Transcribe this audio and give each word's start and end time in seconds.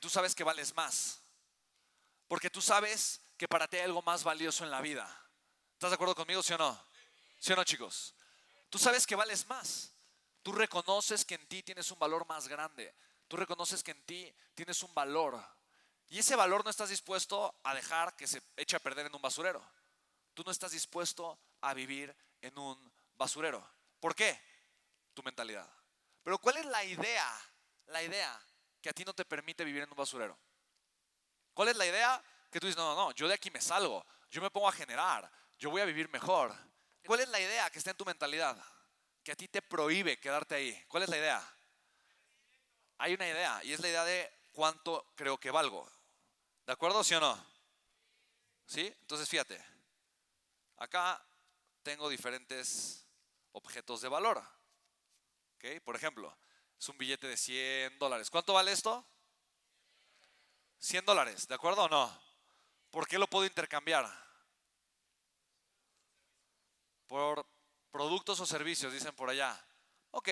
tú 0.00 0.08
sabes 0.08 0.34
que 0.34 0.44
vales 0.44 0.74
más. 0.74 1.20
Porque 2.26 2.50
tú 2.50 2.60
sabes 2.60 3.20
que 3.36 3.48
para 3.48 3.66
ti 3.66 3.78
hay 3.78 3.84
algo 3.84 4.02
más 4.02 4.22
valioso 4.22 4.64
en 4.64 4.70
la 4.70 4.80
vida. 4.80 5.08
¿Estás 5.72 5.90
de 5.90 5.94
acuerdo 5.94 6.14
conmigo, 6.14 6.42
sí 6.42 6.52
o 6.52 6.58
no? 6.58 6.78
¿Sí 7.38 7.52
o 7.52 7.56
no, 7.56 7.64
chicos? 7.64 8.14
Tú 8.68 8.78
sabes 8.78 9.06
que 9.06 9.16
vales 9.16 9.46
más. 9.46 9.92
Tú 10.42 10.52
reconoces 10.52 11.24
que 11.24 11.36
en 11.36 11.46
ti 11.48 11.62
tienes 11.62 11.90
un 11.90 11.98
valor 11.98 12.26
más 12.26 12.48
grande. 12.48 12.94
Tú 13.26 13.36
reconoces 13.36 13.82
que 13.82 13.92
en 13.92 14.02
ti 14.04 14.34
tienes 14.54 14.82
un 14.82 14.92
valor. 14.94 15.42
Y 16.08 16.18
ese 16.18 16.36
valor 16.36 16.64
no 16.64 16.70
estás 16.70 16.90
dispuesto 16.90 17.60
a 17.64 17.74
dejar 17.74 18.16
que 18.16 18.26
se 18.26 18.42
eche 18.56 18.76
a 18.76 18.80
perder 18.80 19.06
en 19.06 19.14
un 19.14 19.22
basurero. 19.22 19.64
Tú 20.34 20.42
no 20.44 20.50
estás 20.50 20.72
dispuesto 20.72 21.38
a 21.60 21.74
vivir 21.74 22.14
en 22.40 22.58
un 22.58 22.92
basurero. 23.16 23.66
¿Por 24.00 24.14
qué? 24.14 24.40
Tu 25.14 25.22
mentalidad. 25.22 25.68
Pero 26.22 26.38
¿cuál 26.38 26.58
es 26.58 26.66
la 26.66 26.84
idea? 26.84 27.40
La 27.86 28.02
idea 28.02 28.47
que 28.80 28.88
a 28.88 28.92
ti 28.92 29.04
no 29.04 29.12
te 29.12 29.24
permite 29.24 29.64
vivir 29.64 29.82
en 29.82 29.90
un 29.90 29.96
basurero. 29.96 30.38
¿Cuál 31.54 31.68
es 31.68 31.76
la 31.76 31.86
idea? 31.86 32.22
Que 32.50 32.60
tú 32.60 32.66
dices, 32.66 32.78
no, 32.78 32.94
no, 32.94 33.08
no, 33.08 33.12
yo 33.12 33.28
de 33.28 33.34
aquí 33.34 33.50
me 33.50 33.60
salgo, 33.60 34.04
yo 34.30 34.40
me 34.40 34.50
pongo 34.50 34.68
a 34.68 34.72
generar, 34.72 35.30
yo 35.58 35.70
voy 35.70 35.82
a 35.82 35.84
vivir 35.84 36.08
mejor. 36.10 36.54
¿Cuál 37.04 37.20
es 37.20 37.28
la 37.28 37.40
idea 37.40 37.70
que 37.70 37.78
está 37.78 37.90
en 37.90 37.96
tu 37.96 38.04
mentalidad? 38.04 38.56
Que 39.22 39.32
a 39.32 39.36
ti 39.36 39.48
te 39.48 39.62
prohíbe 39.62 40.18
quedarte 40.18 40.54
ahí. 40.54 40.84
¿Cuál 40.88 41.02
es 41.02 41.08
la 41.08 41.18
idea? 41.18 41.56
Hay 42.98 43.14
una 43.14 43.28
idea 43.28 43.62
y 43.64 43.72
es 43.72 43.80
la 43.80 43.88
idea 43.88 44.04
de 44.04 44.30
cuánto 44.52 45.12
creo 45.14 45.38
que 45.38 45.50
valgo. 45.50 45.90
¿De 46.66 46.72
acuerdo, 46.72 47.02
sí 47.02 47.14
o 47.14 47.20
no? 47.20 47.46
¿Sí? 48.66 48.86
Entonces 49.00 49.28
fíjate, 49.28 49.64
acá 50.76 51.24
tengo 51.82 52.08
diferentes 52.08 53.06
objetos 53.52 54.00
de 54.00 54.08
valor. 54.08 54.42
¿Ok? 55.56 55.82
Por 55.82 55.96
ejemplo, 55.96 56.36
es 56.78 56.88
un 56.88 56.96
billete 56.96 57.26
de 57.26 57.36
100 57.36 57.98
dólares. 57.98 58.30
¿Cuánto 58.30 58.52
vale 58.52 58.72
esto? 58.72 59.04
100 60.78 61.04
dólares, 61.04 61.48
¿de 61.48 61.54
acuerdo 61.54 61.84
o 61.84 61.88
no? 61.88 62.22
¿Por 62.90 63.08
qué 63.08 63.18
lo 63.18 63.26
puedo 63.26 63.44
intercambiar? 63.44 64.08
Por 67.06 67.44
productos 67.90 68.38
o 68.40 68.46
servicios, 68.46 68.92
dicen 68.92 69.14
por 69.14 69.28
allá. 69.28 69.60
Ok. 70.12 70.28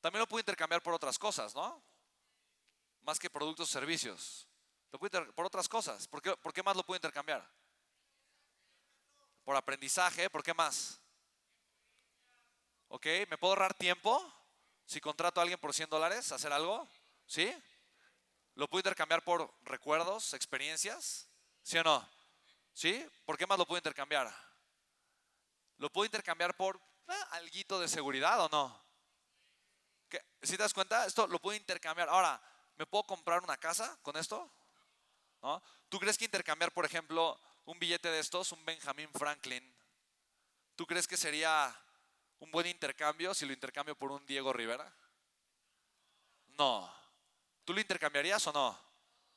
También 0.00 0.20
lo 0.20 0.28
puedo 0.28 0.40
intercambiar 0.40 0.82
por 0.82 0.92
otras 0.92 1.18
cosas, 1.18 1.54
¿no? 1.54 1.82
Más 3.02 3.18
que 3.18 3.30
productos 3.30 3.70
o 3.70 3.72
servicios. 3.72 4.46
Lo 4.92 4.98
puedo 4.98 5.32
por 5.32 5.46
otras 5.46 5.68
cosas. 5.68 6.06
¿Por 6.06 6.20
qué, 6.20 6.36
¿Por 6.36 6.52
qué 6.52 6.62
más 6.62 6.76
lo 6.76 6.84
puedo 6.84 6.98
intercambiar? 6.98 7.48
Por 9.44 9.56
aprendizaje, 9.56 10.28
¿por 10.28 10.42
qué 10.42 10.52
más? 10.52 11.00
¿Ok? 12.88 13.06
¿Me 13.28 13.38
puedo 13.38 13.52
ahorrar 13.52 13.72
tiempo 13.74 14.35
si 14.86 15.00
contrato 15.00 15.40
a 15.40 15.42
alguien 15.42 15.58
por 15.58 15.74
100 15.74 15.90
dólares 15.90 16.32
hacer 16.32 16.52
algo? 16.52 16.88
¿Sí? 17.26 17.52
¿Lo 18.54 18.68
puedo 18.68 18.80
intercambiar 18.80 19.22
por 19.22 19.52
recuerdos, 19.62 20.32
experiencias? 20.32 21.28
¿Sí 21.62 21.76
o 21.76 21.84
no? 21.84 22.08
¿Sí? 22.72 23.06
¿Por 23.24 23.36
qué 23.36 23.46
más 23.46 23.58
lo 23.58 23.66
puedo 23.66 23.78
intercambiar? 23.78 24.32
¿Lo 25.78 25.90
puedo 25.90 26.06
intercambiar 26.06 26.56
por 26.56 26.76
eh, 27.08 27.12
algo 27.32 27.80
de 27.80 27.88
seguridad 27.88 28.40
o 28.40 28.48
no? 28.48 28.86
¿Si 30.42 30.56
te 30.56 30.62
das 30.62 30.72
cuenta? 30.72 31.04
Esto 31.04 31.26
lo 31.26 31.40
puedo 31.40 31.56
intercambiar. 31.56 32.08
Ahora, 32.08 32.40
¿me 32.76 32.86
puedo 32.86 33.04
comprar 33.04 33.42
una 33.42 33.56
casa 33.56 33.98
con 34.02 34.16
esto? 34.16 34.50
¿No? 35.42 35.62
¿Tú 35.88 35.98
crees 35.98 36.16
que 36.16 36.24
intercambiar, 36.24 36.72
por 36.72 36.86
ejemplo, 36.86 37.38
un 37.66 37.78
billete 37.78 38.08
de 38.08 38.20
estos, 38.20 38.52
un 38.52 38.64
Benjamin 38.64 39.10
Franklin, 39.12 39.76
¿tú 40.76 40.86
crees 40.86 41.06
que 41.06 41.16
sería 41.16 41.76
un 42.40 42.50
buen 42.50 42.66
intercambio 42.66 43.34
si 43.34 43.46
lo 43.46 43.52
intercambio 43.52 43.96
por 43.96 44.12
un 44.12 44.24
Diego 44.26 44.52
Rivera? 44.52 44.92
No. 46.58 46.92
¿Tú 47.64 47.72
lo 47.72 47.80
intercambiarías 47.80 48.46
o 48.46 48.52
no? 48.52 48.78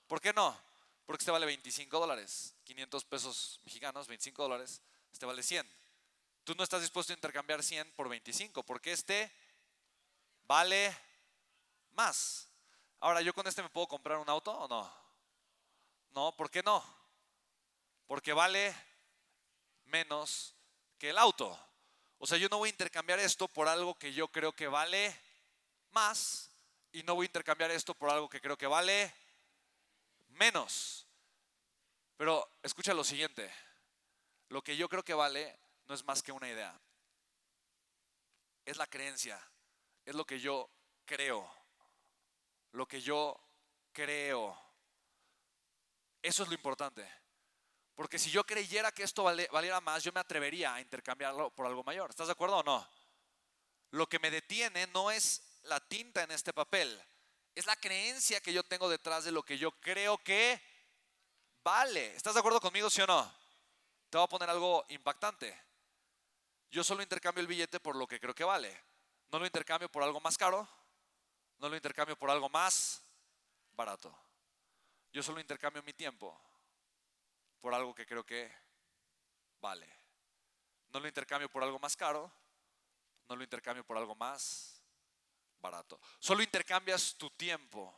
¿Por 0.08 0.22
qué 0.22 0.33
no? 0.33 0.58
Porque 1.05 1.22
este 1.22 1.31
vale 1.31 1.45
25 1.45 2.00
dólares, 2.00 2.55
500 2.64 3.05
pesos 3.05 3.59
mexicanos, 3.64 4.08
25 4.08 4.44
dólares, 4.44 4.81
este 5.11 5.25
vale 5.25 5.42
100. 5.42 5.67
Tú 6.44 6.53
no 6.55 6.64
estás 6.64 6.81
dispuesto 6.81 7.14
a 7.14 7.15
intercambiar 7.15 7.64
100 7.64 7.92
por 7.92 8.10
25, 8.10 8.64
porque 8.64 8.92
este 8.92 9.31
vale 10.43 10.95
más. 11.92 12.48
Ahora, 12.99 13.21
¿yo 13.21 13.33
con 13.33 13.48
este 13.48 13.64
me 13.64 13.70
puedo 13.70 13.87
comprar 13.87 14.17
un 14.17 14.30
auto 14.30 14.52
o 14.52 14.67
no? 14.67 14.92
No, 16.11 16.36
¿por 16.36 16.49
qué 16.49 16.61
no? 16.64 16.83
Porque 18.08 18.33
vale 18.33 18.76
menos 19.86 20.55
que 20.98 21.10
el 21.11 21.17
auto. 21.17 21.60
O 22.19 22.27
sea, 22.27 22.37
yo 22.37 22.49
no 22.49 22.57
voy 22.57 22.67
a 22.67 22.71
intercambiar 22.71 23.17
esto 23.19 23.47
por 23.47 23.69
algo 23.69 23.95
que 23.95 24.13
yo 24.13 24.27
creo 24.27 24.52
que 24.52 24.67
vale 24.67 25.17
más 25.91 26.52
y 26.91 27.02
no 27.03 27.15
voy 27.15 27.25
a 27.25 27.27
intercambiar 27.27 27.71
esto 27.71 27.93
por 27.93 28.09
algo 28.09 28.30
que 28.30 28.41
creo 28.41 28.57
que 28.57 28.67
vale 28.67 29.13
menos. 30.30 31.07
Pero 32.17 32.49
escucha 32.61 32.93
lo 32.93 33.05
siguiente, 33.05 33.49
lo 34.49 34.61
que 34.61 34.75
yo 34.75 34.89
creo 34.89 35.03
que 35.03 35.13
vale 35.13 35.57
no 35.87 35.95
es 35.95 36.03
más 36.03 36.21
que 36.21 36.33
una 36.33 36.49
idea, 36.49 36.77
es 38.65 38.75
la 38.75 38.87
creencia, 38.87 39.41
es 40.03 40.13
lo 40.13 40.25
que 40.25 40.41
yo 40.41 40.69
creo, 41.05 41.49
lo 42.73 42.86
que 42.86 42.99
yo 42.99 43.39
creo. 43.93 44.59
Eso 46.21 46.43
es 46.43 46.49
lo 46.49 46.55
importante. 46.55 47.09
Porque 47.99 48.17
si 48.17 48.32
yo 48.32 48.45
creyera 48.45 48.93
que 48.93 49.04
esto 49.04 49.23
valiera 49.23 49.82
más, 49.82 50.02
yo 50.02 50.14
me 50.14 50.21
atrevería 50.21 50.73
a 50.73 50.80
intercambiarlo 50.80 51.49
por 51.49 51.65
algo 51.65 51.83
mayor. 51.83 52.10
¿Estás 52.10 52.27
de 52.27 52.32
acuerdo 52.32 52.60
o 52.60 52.64
no? 52.64 52.87
Lo 53.92 54.08
que 54.08 54.20
me 54.20 54.32
detiene 54.32 54.87
no 54.87 55.11
es 55.11 55.60
la 55.64 55.82
tinta 55.82 56.23
en 56.23 56.32
este 56.32 56.54
papel, 56.54 56.98
es 57.54 57.65
la 57.65 57.76
creencia 57.76 58.39
que 58.39 58.54
yo 58.54 58.64
tengo 58.64 58.87
detrás 58.87 59.26
de 59.26 59.33
lo 59.33 59.43
que 59.43 59.58
yo 59.58 59.71
creo 59.82 60.17
que 60.20 60.61
vale. 61.61 62.15
¿Estás 62.15 62.36
de 62.36 62.39
acuerdo 62.39 62.61
conmigo, 62.61 62.89
sí 62.89 63.02
o 63.02 63.05
no? 63.05 63.30
Te 64.10 64.17
voy 64.17 64.23
a 64.23 64.30
poner 64.30 64.49
algo 64.49 64.86
impactante. 64.87 65.61
Yo 66.71 66.86
solo 66.86 67.04
intercambio 67.04 67.42
el 67.42 67.48
billete 67.48 67.81
por 67.81 67.98
lo 67.98 68.08
que 68.08 68.21
creo 68.21 68.33
que 68.33 68.45
vale. 68.45 68.81
No 69.27 69.39
lo 69.39 69.45
intercambio 69.45 69.92
por 69.92 70.04
algo 70.04 70.21
más 70.21 70.37
caro, 70.37 70.66
no 71.58 71.67
lo 71.67 71.76
intercambio 71.76 72.17
por 72.17 72.30
algo 72.30 72.48
más 72.48 73.02
barato. 73.73 74.17
Yo 75.11 75.21
solo 75.21 75.42
intercambio 75.42 75.83
mi 75.83 75.92
tiempo 75.92 76.48
por 77.59 77.73
algo 77.73 77.93
que 77.93 78.05
creo 78.05 78.25
que 78.25 78.52
vale. 79.59 79.87
No 80.89 80.99
lo 80.99 81.08
intercambio 81.08 81.49
por 81.49 81.64
algo 81.64 81.80
más 81.80 81.95
caro, 81.95 82.31
no 83.27 83.36
lo 83.36 83.43
intercambio 83.43 83.83
por 83.83 83.97
algo 83.97 84.15
más 84.15 84.81
barato. 85.59 85.99
Solo 86.19 86.42
intercambias 86.42 87.15
tu 87.15 87.30
tiempo 87.31 87.93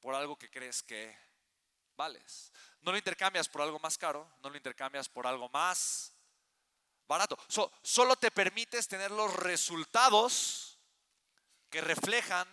por 0.00 0.14
algo 0.14 0.36
que 0.36 0.50
crees 0.50 0.82
que 0.82 1.16
vales. 1.96 2.52
No 2.80 2.92
lo 2.92 2.98
intercambias 2.98 3.48
por 3.48 3.62
algo 3.62 3.78
más 3.80 3.98
caro, 3.98 4.28
no 4.42 4.50
lo 4.50 4.56
intercambias 4.56 5.08
por 5.08 5.26
algo 5.26 5.48
más 5.50 6.14
barato. 7.06 7.36
solo 7.82 8.16
te 8.16 8.30
permites 8.30 8.88
tener 8.88 9.10
los 9.10 9.34
resultados 9.34 10.78
que 11.68 11.80
reflejan 11.80 12.48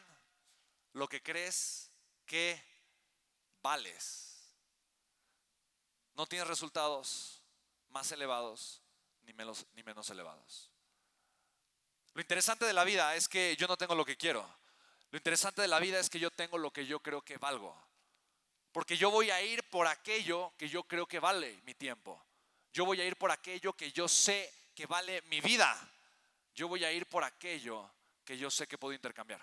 lo 0.94 1.08
que 1.08 1.22
crees 1.24 1.92
que 2.26 2.62
vales 3.62 4.29
no 6.20 6.28
tienes 6.28 6.50
resultados 6.50 7.42
más 7.92 8.12
elevados 8.12 8.82
ni 9.24 9.32
menos, 9.32 9.66
ni 9.74 9.84
menos 9.84 10.10
elevados. 10.10 10.70
Lo 12.14 12.20
interesante 12.20 12.66
de 12.66 12.74
la 12.74 12.84
vida 12.84 13.16
es 13.16 13.30
que 13.30 13.56
yo 13.56 13.70
no 13.70 13.78
tengo 13.78 13.96
lo 13.96 14.04
que 14.04 14.18
quiero. 14.18 14.46
Lo 15.12 15.18
interesante 15.18 15.62
de 15.62 15.70
la 15.70 15.80
vida 15.80 15.98
es 15.98 16.10
que 16.10 16.20
yo 16.20 16.30
tengo 16.30 16.58
lo 16.58 16.72
que 16.72 16.86
yo 16.86 17.00
creo 17.00 17.22
que 17.22 17.38
valgo. 17.38 17.74
Porque 18.74 18.98
yo 18.98 19.10
voy 19.10 19.32
a 19.32 19.42
ir 19.42 19.64
por 19.70 19.88
aquello 19.88 20.52
que 20.58 20.68
yo 20.68 20.84
creo 20.84 21.06
que 21.06 21.22
vale 21.22 21.62
mi 21.64 21.74
tiempo. 21.74 22.22
Yo 22.74 22.84
voy 22.84 23.00
a 23.00 23.06
ir 23.06 23.16
por 23.16 23.32
aquello 23.32 23.72
que 23.72 23.94
yo 23.94 24.10
sé 24.10 24.54
que 24.76 24.88
vale 24.88 25.22
mi 25.22 25.40
vida. 25.40 25.74
Yo 26.54 26.68
voy 26.68 26.84
a 26.84 26.92
ir 26.92 27.06
por 27.06 27.24
aquello 27.24 27.90
que 28.26 28.38
yo 28.38 28.52
sé 28.52 28.68
que 28.68 28.78
puedo 28.78 28.94
intercambiar. 28.94 29.42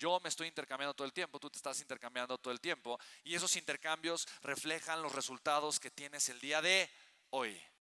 Yo 0.00 0.18
me 0.20 0.30
estoy 0.30 0.48
intercambiando 0.48 0.94
todo 0.94 1.06
el 1.06 1.12
tiempo, 1.12 1.38
tú 1.38 1.50
te 1.50 1.58
estás 1.58 1.78
intercambiando 1.78 2.38
todo 2.38 2.54
el 2.54 2.60
tiempo 2.60 2.98
y 3.22 3.34
esos 3.34 3.54
intercambios 3.56 4.26
reflejan 4.40 5.02
los 5.02 5.14
resultados 5.14 5.78
que 5.78 5.90
tienes 5.90 6.30
el 6.30 6.40
día 6.40 6.62
de 6.62 6.88
hoy. 7.28 7.60